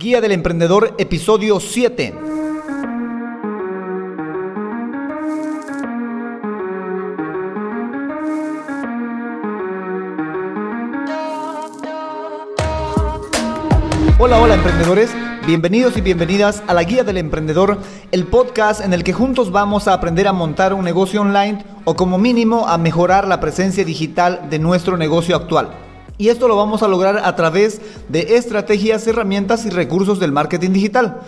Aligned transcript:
Guía 0.00 0.20
del 0.20 0.30
Emprendedor, 0.30 0.94
episodio 0.96 1.58
7. 1.58 2.14
Hola, 14.20 14.38
hola 14.38 14.54
emprendedores, 14.54 15.10
bienvenidos 15.44 15.96
y 15.96 16.00
bienvenidas 16.00 16.62
a 16.68 16.74
la 16.74 16.84
Guía 16.84 17.02
del 17.02 17.16
Emprendedor, 17.16 17.78
el 18.12 18.24
podcast 18.28 18.80
en 18.84 18.94
el 18.94 19.02
que 19.02 19.12
juntos 19.12 19.50
vamos 19.50 19.88
a 19.88 19.94
aprender 19.94 20.28
a 20.28 20.32
montar 20.32 20.74
un 20.74 20.84
negocio 20.84 21.22
online 21.22 21.64
o 21.84 21.96
como 21.96 22.18
mínimo 22.18 22.68
a 22.68 22.78
mejorar 22.78 23.26
la 23.26 23.40
presencia 23.40 23.84
digital 23.84 24.48
de 24.48 24.60
nuestro 24.60 24.96
negocio 24.96 25.34
actual. 25.34 25.87
Y 26.20 26.28
esto 26.30 26.48
lo 26.48 26.56
vamos 26.56 26.82
a 26.82 26.88
lograr 26.88 27.18
a 27.18 27.36
través 27.36 27.80
de 28.08 28.34
estrategias, 28.36 29.06
herramientas 29.06 29.64
y 29.66 29.70
recursos 29.70 30.18
del 30.18 30.32
marketing 30.32 30.72
digital. 30.72 31.20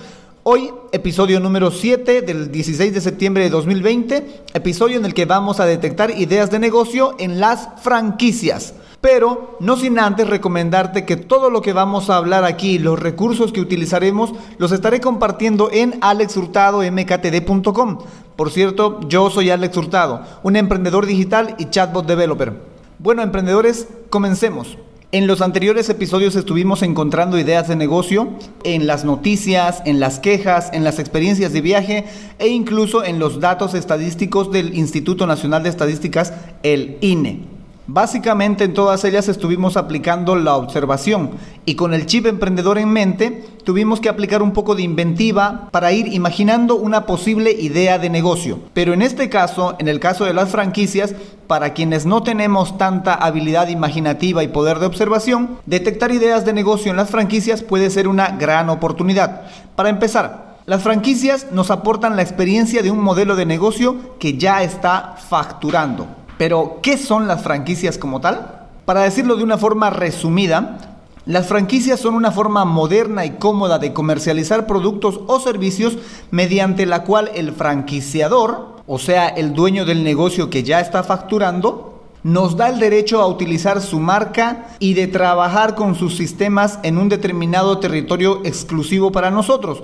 Hoy, 0.43 0.73
episodio 0.91 1.39
número 1.39 1.71
7 1.71 2.23
del 2.23 2.51
16 2.51 2.93
de 2.93 3.01
septiembre 3.01 3.45
de 3.45 3.51
2020, 3.51 4.43
episodio 4.53 4.99
en 4.99 5.05
el 5.05 5.15
que 5.15 5.27
vamos 5.27 5.61
a 5.61 5.67
detectar 5.67 6.11
ideas 6.11 6.51
de 6.51 6.59
negocio 6.59 7.15
en 7.21 7.39
las 7.39 7.69
franquicias. 7.83 8.75
Pero 9.01 9.57
no 9.61 9.77
sin 9.77 9.97
antes 10.01 10.27
recomendarte 10.27 11.05
que 11.07 11.17
todo 11.17 11.51
lo 11.51 11.63
que 11.63 11.73
vamos 11.73 12.11
a 12.11 12.17
hablar 12.17 12.45
aquí, 12.45 12.81
los 12.81 12.99
recursos 12.99 13.53
que 13.53 13.61
utilizaremos, 13.61 14.33
los 14.59 14.73
estaré 14.73 15.01
compartiendo 15.01 15.71
en 15.71 15.99
alexhurtadomktd.com. 16.01 17.99
Por 18.35 18.51
cierto, 18.51 18.99
yo 19.09 19.31
soy 19.31 19.51
Alex 19.51 19.77
Hurtado, 19.77 20.23
un 20.43 20.57
emprendedor 20.57 21.07
digital 21.07 21.55
y 21.59 21.71
chatbot 21.71 22.09
developer. 22.09 22.55
Bueno, 22.99 23.23
emprendedores, 23.23 23.89
comencemos. 24.11 24.77
En 25.13 25.27
los 25.27 25.41
anteriores 25.41 25.89
episodios 25.89 26.37
estuvimos 26.37 26.83
encontrando 26.83 27.37
ideas 27.37 27.67
de 27.67 27.75
negocio 27.75 28.29
en 28.63 28.87
las 28.87 29.05
noticias, 29.05 29.83
en 29.85 29.99
las 29.99 30.21
quejas, 30.21 30.71
en 30.73 30.85
las 30.85 31.01
experiencias 31.01 31.53
de 31.53 31.61
viaje 31.61 32.05
e 32.39 32.47
incluso 32.47 33.03
en 33.03 33.19
los 33.19 33.41
datos 33.41 33.75
estadísticos 33.75 34.53
del 34.53 34.79
Instituto 34.79 35.27
Nacional 35.27 35.65
de 35.65 35.71
Estadísticas, 35.71 36.33
el 36.63 36.97
INE. 37.01 37.60
Básicamente 37.87 38.65
en 38.65 38.75
todas 38.75 39.05
ellas 39.05 39.29
estuvimos 39.29 39.77
aplicando 39.77 40.37
la 40.37 40.55
observación 40.55 41.31
y 41.65 41.75
con 41.75 41.93
el 41.93 42.07
chip 42.07 42.27
emprendedor 42.27 42.79
en 42.79 42.91
mente 42.91 43.45
tuvimos 43.65 44.01
que 44.01 44.09
aplicar 44.09 44.43
un 44.43 44.53
poco 44.53 44.75
de 44.75 44.83
inventiva 44.83 45.69
para 45.73 45.91
ir 45.93 46.07
imaginando 46.13 46.77
una 46.77 47.07
posible 47.07 47.51
idea 47.51 47.99
de 47.99 48.11
negocio. 48.11 48.61
Pero 48.75 48.93
en 48.93 49.03
este 49.03 49.29
caso, 49.29 49.75
en 49.79 49.89
el 49.89 49.99
caso 49.99 50.25
de 50.25 50.35
las 50.35 50.51
franquicias, 50.51 51.15
para 51.47 51.73
quienes 51.73 52.07
no 52.07 52.23
tenemos 52.23 52.79
tanta 52.79 53.15
habilidad 53.15 53.69
imaginativa 53.69 54.45
y 54.45 54.49
poder 54.49 54.79
de 54.79 54.87
observación, 54.87 55.59
detectar 55.67 56.13
ideas 56.13 56.45
de 56.45 56.53
negocio 56.53 56.91
en 56.91 56.97
las 56.97 57.11
franquicias 57.11 57.63
puede 57.63 57.91
ser 57.91 58.07
una 58.07 58.29
gran 58.29 58.71
oportunidad. 58.71 59.43
Para 59.75 59.89
empezar, 59.89 60.51
las 60.67 60.83
franquicias 60.83 61.49
nos 61.51 61.73
aportan 61.73 62.15
la 62.15 62.23
experiencia 62.23 62.83
de 62.83 62.93
un 62.93 63.01
modelo 63.01 63.35
de 63.35 63.47
negocio 63.47 63.97
que 64.21 64.39
ya 64.39 64.63
está 64.63 65.17
facturando. 65.29 66.07
Pero, 66.41 66.79
¿qué 66.83 66.97
son 66.97 67.29
las 67.29 67.43
franquicias 67.43 67.99
como 67.99 68.23
tal? 68.23 68.61
Para 68.87 69.03
decirlo 69.03 69.37
de 69.37 69.45
una 69.45 69.59
forma 69.59 69.91
resumida, 69.91 70.97
las 71.27 71.49
franquicias 71.49 72.01
son 72.01 72.15
una 72.15 72.33
forma 72.33 72.65
moderna 72.65 73.27
y 73.27 73.33
cómoda 73.33 73.79
de 73.79 73.93
comercializar 73.93 74.67
productos 74.67 75.21
o 75.27 75.39
servicios 75.39 75.99
mediante 76.31 76.87
la 76.87 77.05
cual 77.05 77.31
el 77.35 77.53
franquiciador, 77.53 78.77
o 78.87 78.99
sea, 78.99 79.29
el 79.29 79.53
dueño 79.53 79.85
del 79.85 80.03
negocio 80.03 80.49
que 80.49 80.63
ya 80.63 80.81
está 80.81 81.03
facturando, 81.03 82.05
nos 82.23 82.57
da 82.57 82.71
el 82.71 82.79
derecho 82.79 83.21
a 83.21 83.27
utilizar 83.27 83.83
su 83.83 84.01
marca 84.01 84.69
y 84.79 84.95
de 84.95 85.09
trabajar 85.09 85.75
con 85.75 85.95
sus 85.95 86.17
sistemas 86.17 86.79
en 86.83 86.97
un 86.97 87.11
determinado 87.11 87.81
territorio 87.81 88.41
exclusivo 88.45 89.13
para 89.13 89.31
nosotros. 89.31 89.83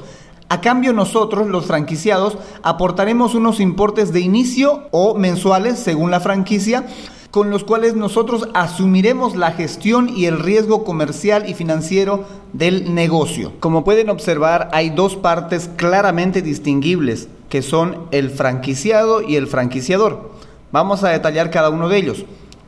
A 0.49 0.61
cambio 0.61 0.93
nosotros, 0.93 1.49
los 1.49 1.67
franquiciados, 1.67 2.39
aportaremos 2.63 3.35
unos 3.35 3.59
importes 3.59 4.13
de 4.13 4.21
inicio 4.21 4.85
o 4.93 5.17
mensuales, 5.17 5.77
según 5.79 6.13
la 6.13 6.21
franquicia, 6.21 6.87
con 7.33 7.51
los 7.51 7.65
cuales 7.65 7.97
nosotros 7.97 8.49
asumiremos 8.55 9.35
la 9.35 9.51
gestión 9.51 10.09
y 10.09 10.27
el 10.27 10.39
riesgo 10.39 10.85
comercial 10.85 11.49
y 11.49 11.55
financiero 11.55 12.25
del 12.53 12.95
negocio. 12.95 13.55
Como 13.59 13.83
pueden 13.83 14.09
observar, 14.09 14.69
hay 14.73 14.91
dos 14.91 15.17
partes 15.17 15.69
claramente 15.75 16.43
distinguibles, 16.43 17.29
que 17.49 17.61
son 17.61 18.07
el 18.13 18.31
franquiciado 18.31 19.23
y 19.23 19.35
el 19.35 19.49
franquiciador. 19.49 20.31
Vamos 20.71 21.03
a 21.03 21.11
detallar 21.11 21.51
cada 21.51 21.71
uno 21.71 21.89
de 21.89 21.99
ellos. 21.99 22.25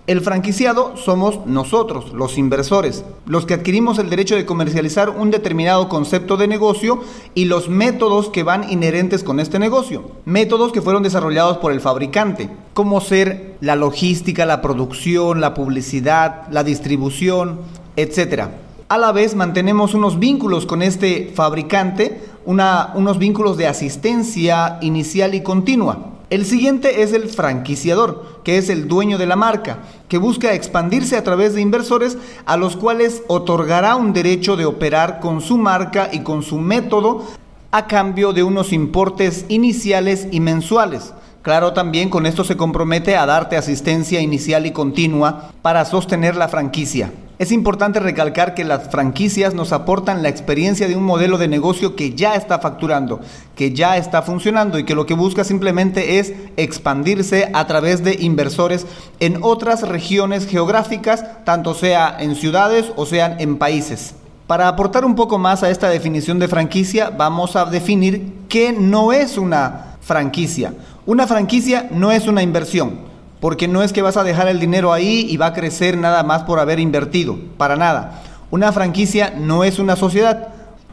El 0.09 0.23
franquiciado 0.23 0.97
somos 0.97 1.45
nosotros, 1.45 2.15
los 2.15 2.39
inversores, 2.39 3.05
los 3.27 3.45
que 3.45 3.53
adquirimos 3.53 3.99
el 3.99 4.09
derecho 4.09 4.37
de 4.37 4.47
comercializar 4.47 5.11
un 5.11 5.31
determinado 5.31 5.91
concepto 5.91 6.39
de 6.39 6.49
negocio 6.49 7.03
y 7.35 7.45
los 7.45 7.69
métodos 7.69 8.31
que 8.31 8.43
van 8.43 8.71
inherentes 8.71 9.23
con 9.23 9.39
este 9.39 9.59
negocio. 9.59 10.13
Métodos 10.25 10.73
que 10.73 10.81
fueron 10.81 11.03
desarrollados 11.03 11.59
por 11.59 11.73
el 11.73 11.83
fabricante, 11.83 12.49
como 12.73 13.03
ser 13.03 13.57
la 13.61 13.77
logística, 13.77 14.47
la 14.47 14.63
producción, 14.63 15.43
la 15.43 15.53
publicidad, 15.53 16.49
la 16.51 16.65
distribución, 16.65 17.61
etc. 17.97 18.45
A 18.89 18.97
la 18.97 19.13
vez 19.13 19.35
mantenemos 19.35 19.93
unos 19.93 20.19
vínculos 20.19 20.65
con 20.65 20.81
este 20.81 21.33
fabricante, 21.35 22.23
unos 22.47 23.19
vínculos 23.19 23.59
de 23.59 23.67
asistencia 23.67 24.79
inicial 24.81 25.35
y 25.35 25.43
continua. 25.43 26.18
El 26.31 26.45
siguiente 26.45 27.03
es 27.03 27.15
el 27.15 27.31
franquiciador, 27.31 28.43
que 28.45 28.59
es 28.59 28.69
el 28.69 28.87
dueño 28.87 29.17
de 29.17 29.25
la 29.25 29.35
marca, 29.35 29.79
que 30.09 30.19
busca 30.19 30.53
expandirse 30.53 31.17
a 31.17 31.25
través 31.25 31.55
de 31.55 31.63
inversores 31.63 32.19
a 32.45 32.59
los 32.59 32.77
cuales 32.77 33.23
otorgará 33.29 33.97
un 33.97 34.13
derecho 34.13 34.55
de 34.55 34.67
operar 34.67 35.21
con 35.21 35.41
su 35.41 35.57
marca 35.57 36.11
y 36.13 36.21
con 36.21 36.43
su 36.43 36.59
método 36.59 37.25
a 37.71 37.87
cambio 37.87 38.35
de 38.35 38.43
unos 38.43 38.75
importes 38.75 39.47
iniciales 39.49 40.29
y 40.31 40.41
mensuales. 40.41 41.15
Claro, 41.41 41.73
también 41.73 42.11
con 42.11 42.27
esto 42.27 42.45
se 42.45 42.59
compromete 42.59 43.17
a 43.17 43.25
darte 43.25 43.57
asistencia 43.57 44.21
inicial 44.21 44.67
y 44.67 44.73
continua 44.73 45.53
para 45.63 45.87
sostener 45.87 46.37
la 46.37 46.49
franquicia. 46.49 47.11
Es 47.39 47.53
importante 47.53 48.01
recalcar 48.01 48.55
que 48.55 48.65
las 48.65 48.91
franquicias 48.91 49.55
nos 49.55 49.73
aportan 49.73 50.25
la 50.25 50.29
experiencia 50.29 50.89
de 50.89 50.97
un 50.97 51.05
modelo 51.05 51.39
de 51.39 51.47
negocio 51.47 51.95
que 51.95 52.13
ya 52.15 52.35
está 52.35 52.59
facturando, 52.59 53.21
que 53.55 53.73
ya 53.73 53.97
está 53.97 54.23
funcionando 54.23 54.77
y 54.77 54.85
que 54.85 54.97
lo 54.97 55.07
que 55.07 55.15
busca 55.15 55.45
simplemente 55.45 56.19
es 56.19 56.33
expandirse 56.57 57.49
a 57.55 57.65
través 57.69 58.03
de 58.03 58.17
inversores 58.19 58.87
en 59.21 59.39
otras 59.43 59.89
regiones 59.89 60.49
geográficas, 60.49 61.45
tanto 61.45 61.75
sea 61.75 62.17
en 62.19 62.35
ciudades 62.35 62.87
o 62.97 63.07
sean 63.07 63.37
en 63.39 63.57
países. 63.57 64.17
Para 64.49 64.67
aportar 64.67 65.05
un 65.05 65.15
poco 65.15 65.39
más 65.39 65.63
a 65.63 65.71
esta 65.71 65.91
definición 65.91 66.41
de 66.41 66.49
franquicia, 66.49 67.11
vamos 67.11 67.55
a 67.55 67.67
definir 67.67 68.33
qué 68.49 68.73
no 68.73 69.13
es 69.13 69.39
una 69.39 69.97
franquicia. 70.01 70.75
Una 71.07 71.29
franquicia 71.29 71.87
no 71.93 72.11
es 72.11 72.27
una 72.27 72.43
inversión. 72.43 73.08
Porque 73.41 73.69
no 73.69 73.83
es 73.83 73.93
que 73.93 74.03
vas 74.03 74.17
a 74.17 74.25
dejar 74.25 74.49
el 74.49 74.61
dinero 74.61 74.93
ahí 74.93 75.27
y 75.29 75.37
va 75.37 75.47
a 75.47 75.53
crecer 75.53 75.97
nada 75.97 76.23
más 76.23 76.43
por 76.43 76.59
haber 76.59 76.81
invertido, 76.81 77.37
para 77.57 77.77
nada. 77.77 78.23
Una 78.51 78.73
franquicia 78.73 79.35
no 79.37 79.63
es 79.63 79.79
una 79.79 79.95
sociedad, 79.95 80.49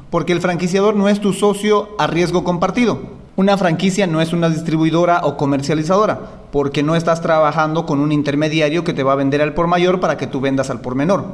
porque 0.10 0.34
el 0.34 0.42
franquiciador 0.42 0.96
no 0.96 1.10
es 1.10 1.20
tu 1.20 1.34
socio 1.34 1.90
a 1.98 2.08
riesgo 2.08 2.44
compartido. 2.44 3.00
Una 3.38 3.58
franquicia 3.58 4.08
no 4.08 4.22
es 4.22 4.32
una 4.32 4.50
distribuidora 4.50 5.22
o 5.24 5.36
comercializadora, 5.36 6.20
porque 6.52 6.84
no 6.84 6.96
estás 6.96 7.22
trabajando 7.22 7.86
con 7.86 8.00
un 8.00 8.12
intermediario 8.12 8.84
que 8.84 8.94
te 8.94 9.04
va 9.04 9.14
a 9.14 9.18
vender 9.18 9.42
al 9.42 9.54
por 9.54 9.68
mayor 9.68 10.00
para 10.00 10.16
que 10.16 10.28
tú 10.28 10.40
vendas 10.40 10.70
al 10.70 10.80
por 10.80 10.96
menor. 10.96 11.26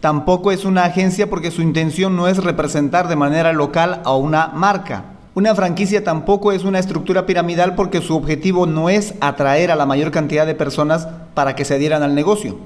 Tampoco 0.00 0.52
es 0.52 0.64
una 0.64 0.84
agencia 0.84 1.30
porque 1.30 1.50
su 1.50 1.62
intención 1.62 2.14
no 2.14 2.28
es 2.28 2.44
representar 2.44 3.08
de 3.08 3.16
manera 3.16 3.52
local 3.54 4.02
a 4.04 4.14
una 4.14 4.48
marca. 4.48 5.15
Una 5.36 5.54
franquicia 5.54 6.02
tampoco 6.02 6.50
es 6.50 6.64
una 6.64 6.78
estructura 6.78 7.26
piramidal 7.26 7.74
porque 7.74 8.00
su 8.00 8.16
objetivo 8.16 8.64
no 8.64 8.88
es 8.88 9.12
atraer 9.20 9.70
a 9.70 9.76
la 9.76 9.84
mayor 9.84 10.10
cantidad 10.10 10.46
de 10.46 10.54
personas 10.54 11.08
para 11.34 11.54
que 11.54 11.66
se 11.66 11.74
adhieran 11.74 12.02
al 12.02 12.14
negocio. 12.14 12.56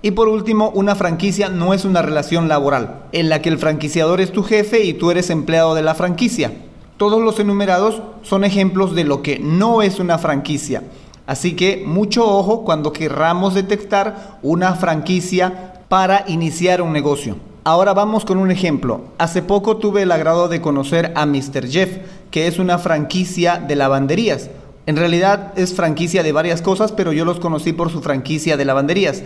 Y 0.00 0.12
por 0.12 0.28
último, 0.28 0.70
una 0.70 0.94
franquicia 0.94 1.50
no 1.50 1.74
es 1.74 1.84
una 1.84 2.00
relación 2.00 2.48
laboral, 2.48 3.02
en 3.12 3.28
la 3.28 3.42
que 3.42 3.50
el 3.50 3.58
franquiciador 3.58 4.22
es 4.22 4.32
tu 4.32 4.42
jefe 4.42 4.84
y 4.84 4.94
tú 4.94 5.10
eres 5.10 5.28
empleado 5.28 5.74
de 5.74 5.82
la 5.82 5.94
franquicia. 5.94 6.50
Todos 6.96 7.20
los 7.20 7.38
enumerados 7.40 8.00
son 8.22 8.44
ejemplos 8.44 8.94
de 8.94 9.04
lo 9.04 9.20
que 9.20 9.38
no 9.38 9.82
es 9.82 10.00
una 10.00 10.16
franquicia. 10.16 10.82
Así 11.26 11.54
que 11.54 11.84
mucho 11.86 12.26
ojo 12.26 12.64
cuando 12.64 12.94
querramos 12.94 13.52
detectar 13.52 14.38
una 14.40 14.72
franquicia 14.76 15.74
para 15.90 16.24
iniciar 16.26 16.80
un 16.80 16.94
negocio. 16.94 17.36
Ahora 17.66 17.94
vamos 17.94 18.26
con 18.26 18.36
un 18.36 18.50
ejemplo. 18.50 19.04
Hace 19.16 19.40
poco 19.40 19.78
tuve 19.78 20.02
el 20.02 20.12
agrado 20.12 20.48
de 20.48 20.60
conocer 20.60 21.14
a 21.16 21.24
Mr. 21.24 21.66
Jeff, 21.66 21.96
que 22.30 22.46
es 22.46 22.58
una 22.58 22.76
franquicia 22.76 23.56
de 23.56 23.74
lavanderías. 23.74 24.50
En 24.84 24.96
realidad 24.96 25.54
es 25.56 25.72
franquicia 25.72 26.22
de 26.22 26.32
varias 26.32 26.60
cosas, 26.60 26.92
pero 26.92 27.14
yo 27.14 27.24
los 27.24 27.40
conocí 27.40 27.72
por 27.72 27.90
su 27.90 28.02
franquicia 28.02 28.58
de 28.58 28.66
lavanderías. 28.66 29.22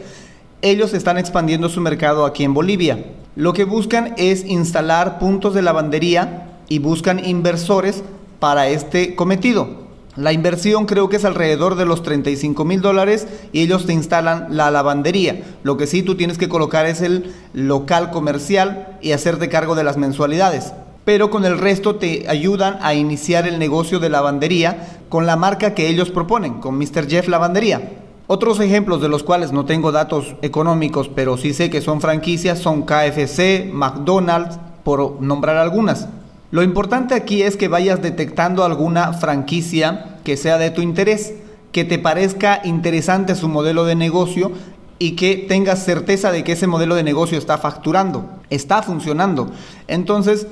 Ellos 0.62 0.94
están 0.94 1.19
expandiendo 1.19 1.69
su 1.69 1.81
mercado 1.81 2.25
aquí 2.25 2.44
en 2.44 2.55
Bolivia. 2.55 3.06
Lo 3.35 3.55
que 3.55 3.64
buscan 3.64 4.14
es 4.19 4.44
instalar 4.44 5.19
puntos 5.19 5.52
de 5.52 5.62
lavandería 5.62 6.61
y 6.69 6.79
buscan 6.79 7.19
inversores 7.25 8.05
para 8.38 8.69
este 8.69 9.17
cometido. 9.17 9.88
La 10.19 10.32
inversión 10.32 10.87
creo 10.87 11.09
que 11.09 11.15
es 11.15 11.25
alrededor 11.25 11.76
de 11.76 11.87
los 11.87 12.03
35 12.03 12.65
mil 12.65 12.81
dólares 12.81 13.29
y 13.53 13.61
ellos 13.61 13.87
te 13.87 13.93
instalan 13.93 14.49
la 14.50 14.69
lavandería. 14.73 15.44
Lo 15.62 15.76
que 15.76 15.87
sí 15.87 16.03
tú 16.03 16.17
tienes 16.17 16.38
que 16.38 16.49
colocar 16.49 16.87
es 16.87 17.03
el 17.03 17.32
local 17.53 18.11
comercial 18.11 18.99
y 19.00 19.12
hacerte 19.12 19.49
cargo 19.49 19.76
de 19.76 19.85
las 19.85 19.97
mensualidades. 19.97 20.73
pero 21.05 21.31
con 21.31 21.44
el 21.47 21.56
resto 21.56 21.94
te 21.94 22.29
ayudan 22.29 22.79
a 22.82 22.94
iniciar 22.94 23.47
el 23.47 23.59
negocio 23.59 23.99
de 24.00 24.11
lavandería 24.11 24.99
con 25.09 25.25
la 25.25 25.37
marca 25.37 25.73
que 25.73 25.88
ellos 25.88 26.11
proponen, 26.11 26.55
con 26.55 26.76
Mr. 26.76 27.09
Jeff 27.09 27.29
Lavandería. 27.29 27.93
Otros 28.26 28.61
ejemplos 28.61 29.00
de 29.00 29.09
los 29.09 29.23
cuales 29.23 29.53
no 29.53 29.64
tengo 29.64 29.93
datos 29.93 30.35
económicos, 30.43 31.09
pero 31.09 31.38
sí 31.38 31.55
sé 31.55 31.71
que 31.71 31.81
son 31.81 32.03
franquicias, 32.03 32.59
son 32.59 32.82
KFC, 32.82 33.71
McDonald's, 33.73 34.59
por 34.82 35.23
nombrar 35.23 35.56
algunas. 35.56 36.09
Lo 36.50 36.62
importante 36.62 37.15
aquí 37.15 37.43
es 37.43 37.59
que 37.59 37.69
vayas 37.69 38.00
detectando 38.00 38.65
alguna 38.65 39.12
franquicia 39.12 40.17
que 40.25 40.39
sea 40.39 40.56
de 40.56 40.71
tu 40.71 40.81
interés, 40.81 41.35
que 41.73 41.85
te 41.85 41.99
parezca 41.99 42.62
interesante 42.65 43.35
su 43.35 43.49
modelo 43.49 43.85
de 43.85 43.95
negocio 43.95 44.53
y 44.99 45.12
que 45.12 45.37
tengas 45.37 45.85
certeza 45.85 46.33
de 46.33 46.45
que 46.45 46.53
ese 46.53 46.67
modelo 46.67 46.95
de 46.95 47.03
negocio 47.03 47.37
está 47.37 47.59
facturando, 47.59 48.31
está 48.49 48.83
funcionando. 48.83 49.50
Entonces, 49.89 50.47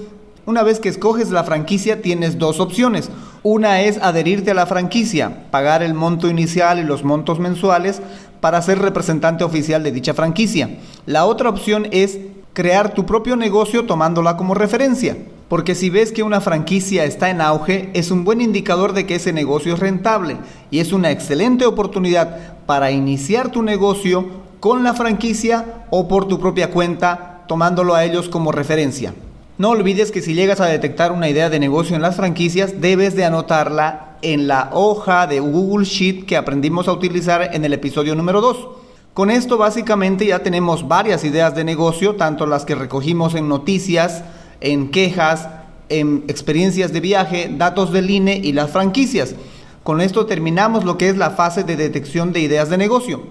una 0.44 0.62
vez 0.62 0.81
que 0.81 0.90
escoges 0.90 1.31
la 1.31 1.44
franquicia, 1.44 2.02
tienes 2.02 2.38
dos 2.38 2.60
opciones. 2.60 3.10
Una 3.43 3.81
es 3.81 3.96
adherirte 3.98 4.50
a 4.50 4.54
la 4.54 4.66
franquicia, 4.66 5.50
pagar 5.50 5.82
el 5.82 5.94
monto 5.94 6.28
inicial 6.28 6.78
y 6.78 6.84
los 6.84 7.04
montos 7.04 7.40
mensuales 7.40 8.02
para 8.40 8.60
ser 8.60 8.81
representante 8.81 9.44
oficial 9.44 9.82
de 9.82 9.93
dicha 9.93 10.12
franquicia. 10.12 10.78
La 11.06 11.25
otra 11.25 11.48
opción 11.48 11.88
es 11.90 12.19
crear 12.52 12.93
tu 12.93 13.06
propio 13.06 13.34
negocio 13.34 13.87
tomándola 13.87 14.37
como 14.37 14.54
referencia. 14.54 15.16
Porque 15.48 15.76
si 15.76 15.90
ves 15.90 16.10
que 16.10 16.25
una 16.25 16.40
franquicia 16.40 17.04
está 17.04 17.31
en 17.31 17.40
auge, 17.40 17.90
es 17.94 18.10
un 18.10 18.25
buen 18.25 18.40
indicador 18.40 18.93
de 18.93 19.06
que 19.06 19.14
ese 19.14 19.32
negocio 19.32 19.75
es 19.75 19.81
rentable 19.81 20.38
y 20.72 20.81
es 20.81 20.93
una 20.93 21.12
excelente 21.12 21.66
oportunidad 21.66 22.56
para 22.66 22.90
iniciar 22.90 23.52
tu 23.52 23.62
negocio 23.62 24.26
con 24.58 24.82
la 24.82 24.94
franquicia 24.94 25.84
o 25.90 26.08
por 26.08 26.26
tu 26.26 26.40
propia 26.40 26.72
cuenta, 26.72 27.44
tomándolo 27.46 27.94
a 27.94 28.04
ellos 28.04 28.28
como 28.28 28.50
referencia. 28.50 29.14
No 29.58 29.70
olvides 29.70 30.10
que 30.10 30.20
si 30.20 30.34
llegas 30.34 30.60
a 30.60 30.66
detectar 30.66 31.12
una 31.12 31.28
idea 31.28 31.48
de 31.48 31.60
negocio 31.60 31.94
en 31.94 32.02
las 32.02 32.16
franquicias, 32.16 32.81
debes 32.81 33.14
de 33.14 33.25
anotarla 33.25 34.16
en 34.22 34.48
la 34.48 34.70
hoja 34.72 35.28
de 35.28 35.38
Google 35.38 35.87
Sheet 35.87 36.26
que 36.26 36.37
aprendimos 36.37 36.88
a 36.88 36.93
utilizar 36.93 37.54
en 37.54 37.64
el 37.64 37.72
episodio 37.72 38.16
número 38.16 38.40
2. 38.40 38.69
Con 39.14 39.31
esto 39.31 39.56
básicamente 39.56 40.26
ya 40.26 40.40
tenemos 40.40 40.88
varias 40.88 41.25
ideas 41.25 41.54
de 41.54 41.64
negocio, 41.64 42.16
tanto 42.16 42.46
las 42.46 42.64
que 42.66 42.75
recogimos 42.75 43.34
en 43.34 43.48
noticias, 43.48 44.25
en 44.61 44.91
quejas, 44.91 45.49
en 45.88 46.25
experiencias 46.29 46.93
de 46.93 47.00
viaje, 47.00 47.50
datos 47.56 47.93
del 47.93 48.11
INE 48.11 48.41
y 48.43 48.53
las 48.53 48.70
franquicias. 48.70 49.35
Con 49.82 50.00
esto 50.00 50.26
terminamos 50.26 50.85
lo 50.85 50.99
que 50.99 51.08
es 51.08 51.17
la 51.17 51.31
fase 51.31 51.62
de 51.62 51.76
detección 51.76 52.32
de 52.32 52.41
ideas 52.41 52.70
de 52.70 52.76
negocio. 52.76 53.23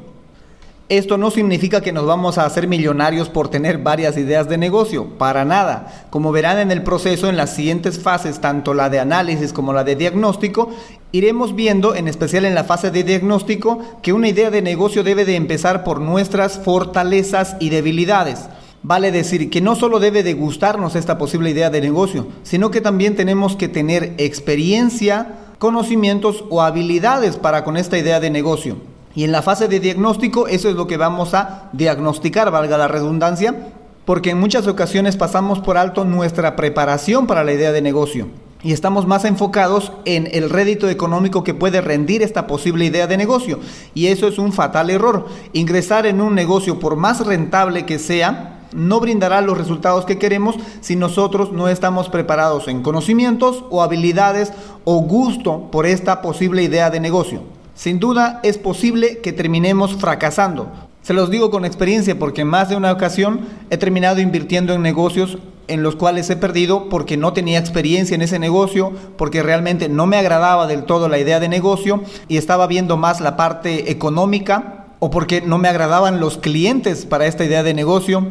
Esto 0.88 1.18
no 1.18 1.32
significa 1.32 1.82
que 1.82 1.92
nos 1.92 2.06
vamos 2.06 2.38
a 2.38 2.46
hacer 2.46 2.68
millonarios 2.68 3.28
por 3.28 3.50
tener 3.50 3.80
varias 3.80 4.18
ideas 4.18 4.48
de 4.48 4.60
negocio, 4.60 5.18
para 5.18 5.44
nada. 5.44 6.06
Como 6.12 6.32
verán 6.32 6.60
en 6.60 6.70
el 6.70 6.84
proceso, 6.84 7.28
en 7.28 7.38
las 7.38 7.56
siguientes 7.56 8.00
fases, 8.00 8.40
tanto 8.40 8.76
la 8.76 8.92
de 8.92 9.00
análisis 9.00 9.52
como 9.52 9.74
la 9.74 9.84
de 9.84 9.96
diagnóstico, 9.96 10.70
iremos 11.12 11.56
viendo, 11.56 11.96
en 11.96 12.08
especial 12.08 12.46
en 12.46 12.54
la 12.54 12.66
fase 12.66 12.92
de 12.92 13.04
diagnóstico, 13.04 13.80
que 14.04 14.14
una 14.14 14.28
idea 14.28 14.52
de 14.52 14.62
negocio 14.62 15.04
debe 15.04 15.26
de 15.26 15.36
empezar 15.36 15.84
por 15.84 16.00
nuestras 16.00 16.60
fortalezas 16.60 17.56
y 17.60 17.70
debilidades. 17.70 18.48
Vale 18.88 19.12
decir 19.12 19.50
que 19.50 19.62
no 19.62 19.74
solo 19.74 20.00
debe 20.00 20.22
de 20.22 20.36
gustarnos 20.36 20.96
esta 20.96 21.18
posible 21.18 21.50
idea 21.50 21.72
de 21.72 21.82
negocio, 21.82 22.28
sino 22.44 22.70
que 22.70 22.82
también 22.82 23.16
tenemos 23.16 23.56
que 23.56 23.68
tener 23.68 24.14
experiencia, 24.20 25.40
conocimientos 25.58 26.46
o 26.52 26.62
habilidades 26.62 27.36
para 27.36 27.64
con 27.64 27.78
esta 27.78 27.98
idea 27.98 28.20
de 28.20 28.30
negocio. 28.30 28.78
Y 29.16 29.24
en 29.24 29.32
la 29.32 29.42
fase 29.42 29.68
de 29.68 29.80
diagnóstico, 29.80 30.48
eso 30.48 30.70
es 30.70 30.76
lo 30.76 30.86
que 30.86 30.98
vamos 30.98 31.34
a 31.34 31.72
diagnosticar, 31.74 32.52
valga 32.52 32.78
la 32.78 32.88
redundancia, 32.88 33.70
porque 34.06 34.30
en 34.30 34.40
muchas 34.40 34.68
ocasiones 34.68 35.18
pasamos 35.18 35.58
por 35.58 35.80
alto 35.80 36.06
nuestra 36.06 36.56
preparación 36.56 37.26
para 37.26 37.44
la 37.44 37.54
idea 37.54 37.72
de 37.72 37.82
negocio 37.82 38.28
y 38.66 38.72
estamos 38.72 39.06
más 39.06 39.26
enfocados 39.26 39.92
en 40.06 40.28
el 40.32 40.50
rédito 40.50 40.90
económico 40.90 41.44
que 41.44 41.54
puede 41.54 41.82
rendir 41.82 42.24
esta 42.24 42.48
posible 42.48 42.86
idea 42.86 43.06
de 43.06 43.16
negocio. 43.16 43.60
Y 43.94 44.08
eso 44.08 44.28
es 44.28 44.40
un 44.40 44.54
fatal 44.54 44.90
error. 44.90 45.28
Ingresar 45.54 46.08
en 46.08 46.20
un 46.20 46.34
negocio, 46.34 46.80
por 46.80 46.96
más 46.96 47.24
rentable 47.24 47.86
que 47.86 48.00
sea, 48.00 48.55
no 48.76 49.00
brindará 49.00 49.42
los 49.42 49.58
resultados 49.58 50.06
que 50.06 50.20
queremos 50.20 50.56
si 50.82 50.96
nosotros 50.96 51.52
no 51.52 51.68
estamos 51.68 52.10
preparados 52.10 52.68
en 52.68 52.84
conocimientos 52.84 53.64
o 53.70 53.82
habilidades 53.82 54.54
o 54.84 55.00
gusto 55.00 55.72
por 55.72 55.86
esta 55.86 56.22
posible 56.22 56.64
idea 56.64 56.90
de 56.90 57.00
negocio. 57.00 57.42
Sin 57.74 58.00
duda 58.00 58.40
es 58.44 58.58
posible 58.58 59.20
que 59.20 59.34
terminemos 59.34 59.96
fracasando. 59.96 60.72
Se 61.02 61.14
los 61.14 61.30
digo 61.30 61.52
con 61.52 61.66
experiencia 61.66 62.18
porque 62.18 62.46
más 62.46 62.70
de 62.70 62.76
una 62.76 62.92
ocasión 62.92 63.42
he 63.70 63.78
terminado 63.78 64.22
invirtiendo 64.22 64.74
en 64.74 64.82
negocios 64.82 65.38
en 65.68 65.84
los 65.84 65.96
cuales 65.96 66.30
he 66.30 66.36
perdido 66.36 66.90
porque 66.90 67.18
no 67.18 67.34
tenía 67.34 67.60
experiencia 67.60 68.16
en 68.16 68.22
ese 68.22 68.40
negocio, 68.40 68.92
porque 69.18 69.44
realmente 69.44 69.90
no 69.90 70.06
me 70.06 70.18
agradaba 70.18 70.68
del 70.68 70.84
todo 70.84 71.10
la 71.10 71.20
idea 71.20 71.40
de 71.40 71.50
negocio 71.50 72.02
y 72.28 72.38
estaba 72.38 72.68
viendo 72.68 72.98
más 72.98 73.22
la 73.22 73.36
parte 73.36 73.92
económica 73.92 74.86
o 75.00 75.10
porque 75.10 75.42
no 75.42 75.58
me 75.58 75.68
agradaban 75.68 76.20
los 76.20 76.38
clientes 76.38 77.06
para 77.06 77.26
esta 77.28 77.46
idea 77.46 77.64
de 77.64 77.74
negocio 77.74 78.26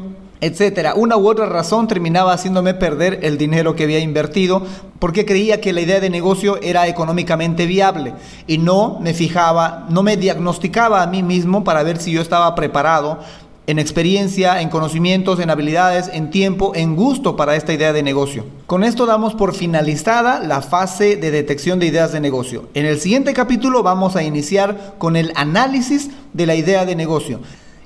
etcétera. 0.44 0.94
Una 0.94 1.16
u 1.16 1.26
otra 1.26 1.46
razón 1.46 1.88
terminaba 1.88 2.34
haciéndome 2.34 2.74
perder 2.74 3.20
el 3.22 3.38
dinero 3.38 3.74
que 3.74 3.84
había 3.84 3.98
invertido 4.00 4.62
porque 4.98 5.24
creía 5.24 5.60
que 5.60 5.72
la 5.72 5.80
idea 5.80 6.00
de 6.00 6.10
negocio 6.10 6.60
era 6.60 6.86
económicamente 6.86 7.64
viable 7.64 8.12
y 8.46 8.58
no 8.58 8.98
me 9.00 9.14
fijaba, 9.14 9.86
no 9.88 10.02
me 10.02 10.18
diagnosticaba 10.18 11.02
a 11.02 11.06
mí 11.06 11.22
mismo 11.22 11.64
para 11.64 11.82
ver 11.82 11.98
si 11.98 12.12
yo 12.12 12.20
estaba 12.20 12.54
preparado 12.54 13.20
en 13.66 13.78
experiencia, 13.78 14.60
en 14.60 14.68
conocimientos, 14.68 15.40
en 15.40 15.48
habilidades, 15.48 16.10
en 16.12 16.28
tiempo, 16.28 16.72
en 16.74 16.94
gusto 16.94 17.36
para 17.36 17.56
esta 17.56 17.72
idea 17.72 17.94
de 17.94 18.02
negocio. 18.02 18.44
Con 18.66 18.84
esto 18.84 19.06
damos 19.06 19.34
por 19.34 19.54
finalizada 19.54 20.40
la 20.40 20.60
fase 20.60 21.16
de 21.16 21.30
detección 21.30 21.78
de 21.78 21.86
ideas 21.86 22.12
de 22.12 22.20
negocio. 22.20 22.64
En 22.74 22.84
el 22.84 23.00
siguiente 23.00 23.32
capítulo 23.32 23.82
vamos 23.82 24.16
a 24.16 24.22
iniciar 24.22 24.96
con 24.98 25.16
el 25.16 25.32
análisis 25.36 26.10
de 26.34 26.44
la 26.44 26.54
idea 26.54 26.84
de 26.84 26.96
negocio. 26.96 27.40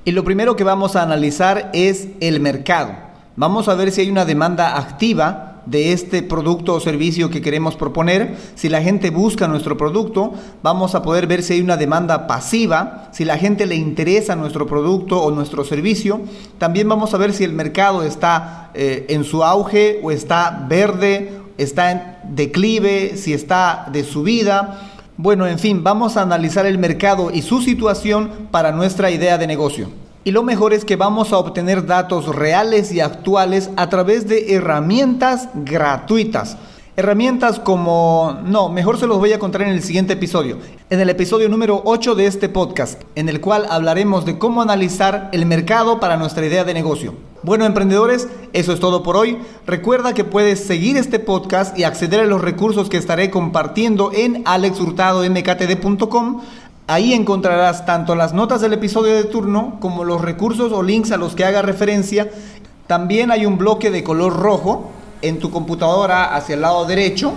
Y 0.09 0.11
lo 0.11 0.23
primero 0.23 0.55
que 0.55 0.63
vamos 0.63 0.95
a 0.95 1.03
analizar 1.03 1.69
es 1.71 2.07
el 2.19 2.39
mercado. 2.39 2.93
Vamos 3.35 3.67
a 3.67 3.75
ver 3.75 3.91
si 3.91 4.01
hay 4.01 4.09
una 4.09 4.25
demanda 4.25 4.75
activa 4.75 5.61
de 5.67 5.93
este 5.93 6.23
producto 6.23 6.73
o 6.73 6.79
servicio 6.79 7.29
que 7.29 7.43
queremos 7.43 7.75
proponer. 7.75 8.35
Si 8.55 8.69
la 8.69 8.81
gente 8.81 9.11
busca 9.11 9.47
nuestro 9.47 9.77
producto, 9.77 10.33
vamos 10.63 10.95
a 10.95 11.03
poder 11.03 11.27
ver 11.27 11.43
si 11.43 11.53
hay 11.53 11.61
una 11.61 11.77
demanda 11.77 12.25
pasiva, 12.25 13.09
si 13.11 13.23
la 13.23 13.37
gente 13.37 13.67
le 13.67 13.75
interesa 13.75 14.35
nuestro 14.35 14.65
producto 14.65 15.21
o 15.21 15.29
nuestro 15.29 15.63
servicio. 15.63 16.21
También 16.57 16.89
vamos 16.89 17.13
a 17.13 17.17
ver 17.17 17.31
si 17.31 17.43
el 17.43 17.53
mercado 17.53 18.01
está 18.01 18.71
eh, 18.73 19.05
en 19.09 19.23
su 19.23 19.43
auge 19.43 19.99
o 20.01 20.09
está 20.09 20.65
verde, 20.67 21.33
está 21.59 21.91
en 21.91 22.01
declive, 22.35 23.15
si 23.15 23.33
está 23.33 23.85
de 23.93 24.03
subida. 24.03 24.89
Bueno, 25.21 25.47
en 25.47 25.59
fin, 25.59 25.83
vamos 25.83 26.15
a 26.15 26.21
analizar 26.21 26.65
el 26.65 26.77
mercado 26.77 27.29
y 27.29 27.41
su 27.41 27.61
situación 27.61 28.47
para 28.51 28.71
nuestra 28.71 29.11
idea 29.11 29.37
de 29.37 29.47
negocio. 29.47 29.89
Y 30.23 30.31
lo 30.31 30.43
mejor 30.43 30.71
es 30.71 30.85
que 30.85 30.95
vamos 30.95 31.33
a 31.33 31.39
obtener 31.39 31.85
datos 31.85 32.33
reales 32.33 32.93
y 32.93 33.01
actuales 33.01 33.69
a 33.75 33.89
través 33.89 34.29
de 34.29 34.53
herramientas 34.53 35.49
gratuitas. 35.53 36.55
Herramientas 36.99 37.59
como... 37.61 38.39
No, 38.43 38.67
mejor 38.67 38.99
se 38.99 39.07
los 39.07 39.19
voy 39.19 39.31
a 39.31 39.39
contar 39.39 39.61
en 39.61 39.69
el 39.69 39.81
siguiente 39.81 40.11
episodio. 40.11 40.57
En 40.89 40.99
el 40.99 41.09
episodio 41.09 41.47
número 41.47 41.81
8 41.85 42.13
de 42.13 42.25
este 42.25 42.49
podcast, 42.49 43.01
en 43.15 43.29
el 43.29 43.39
cual 43.39 43.67
hablaremos 43.69 44.25
de 44.25 44.37
cómo 44.37 44.61
analizar 44.61 45.29
el 45.31 45.45
mercado 45.45 46.01
para 46.01 46.17
nuestra 46.17 46.45
idea 46.45 46.65
de 46.65 46.73
negocio. 46.73 47.13
Bueno, 47.41 47.65
emprendedores, 47.65 48.27
eso 48.51 48.73
es 48.73 48.81
todo 48.81 49.01
por 49.01 49.15
hoy. 49.15 49.37
Recuerda 49.65 50.13
que 50.13 50.25
puedes 50.25 50.59
seguir 50.59 50.97
este 50.97 51.19
podcast 51.19 51.79
y 51.79 51.85
acceder 51.85 52.19
a 52.19 52.25
los 52.25 52.41
recursos 52.41 52.89
que 52.89 52.97
estaré 52.97 53.31
compartiendo 53.31 54.11
en 54.13 54.43
alexhurtadomktd.com. 54.45 56.41
Ahí 56.87 57.13
encontrarás 57.13 57.85
tanto 57.85 58.13
las 58.13 58.33
notas 58.33 58.59
del 58.59 58.73
episodio 58.73 59.15
de 59.15 59.23
turno 59.23 59.77
como 59.79 60.03
los 60.03 60.19
recursos 60.19 60.73
o 60.73 60.83
links 60.83 61.13
a 61.13 61.17
los 61.17 61.33
que 61.33 61.45
haga 61.45 61.61
referencia. 61.61 62.29
También 62.87 63.31
hay 63.31 63.45
un 63.45 63.57
bloque 63.57 63.89
de 63.89 64.03
color 64.03 64.35
rojo 64.35 64.91
en 65.21 65.39
tu 65.39 65.51
computadora 65.51 66.35
hacia 66.35 66.55
el 66.55 66.61
lado 66.61 66.85
derecho 66.85 67.33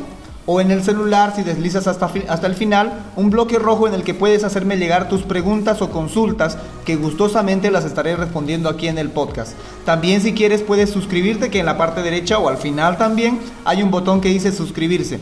o 0.47 0.61
en 0.61 0.71
el 0.71 0.83
celular 0.83 1.33
si 1.37 1.43
deslizas 1.43 1.87
hasta, 1.87 2.11
hasta 2.29 2.47
el 2.47 2.55
final, 2.55 3.05
un 3.17 3.31
bloque 3.31 3.59
rojo 3.59 3.87
en 3.87 3.95
el 3.95 4.03
que 4.03 4.15
puedes 4.15 4.45
hacerme 4.45 4.77
llegar 4.77 5.09
tus 5.09 5.23
preguntas 5.23 5.83
o 5.83 5.91
consultas 5.91 6.59
que 6.85 6.97
gustosamente 6.97 7.71
las 7.71 7.85
estaré 7.85 8.17
respondiendo 8.17 8.69
aquí 8.69 8.89
en 8.89 8.99
el 8.99 9.11
podcast. 9.11 9.53
También 9.85 10.21
si 10.21 10.35
quieres 10.35 10.63
puedes 10.63 10.91
suscribirte 10.91 11.51
que 11.51 11.61
en 11.61 11.67
la 11.67 11.79
parte 11.79 12.03
derecha 12.03 12.39
o 12.39 12.49
al 12.49 12.57
final 12.57 12.99
también 12.99 13.39
hay 13.65 13.83
un 13.83 13.91
botón 13.91 14.21
que 14.21 14.29
dice 14.29 14.53
suscribirse. 14.53 15.21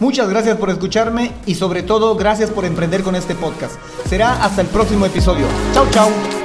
Muchas 0.00 0.28
gracias 0.28 0.56
por 0.56 0.70
escucharme 0.70 1.30
y 1.46 1.54
sobre 1.54 1.82
todo 1.82 2.16
gracias 2.16 2.50
por 2.50 2.64
emprender 2.64 3.02
con 3.02 3.14
este 3.14 3.34
podcast. 3.34 3.74
Será 4.08 4.42
hasta 4.42 4.62
el 4.62 4.66
próximo 4.66 5.06
episodio. 5.06 5.46
Chao, 5.74 5.86
chao. 5.90 6.41